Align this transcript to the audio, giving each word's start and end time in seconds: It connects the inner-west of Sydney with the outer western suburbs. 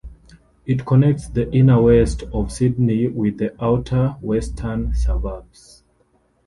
It 0.65 0.83
connects 0.83 1.27
the 1.27 1.47
inner-west 1.53 2.23
of 2.33 2.51
Sydney 2.51 3.07
with 3.07 3.37
the 3.37 3.53
outer 3.63 4.15
western 4.19 4.95
suburbs. 4.95 5.83